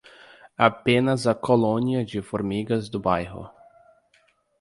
Apenas 0.57 1.27
a 1.27 1.35
colônia 1.35 2.03
de 2.03 2.23
formigas 2.23 2.89
do 2.89 2.99
bairro. 2.99 3.51